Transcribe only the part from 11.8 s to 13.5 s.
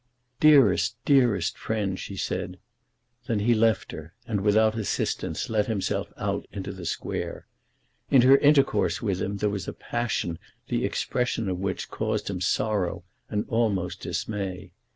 caused him sorrow and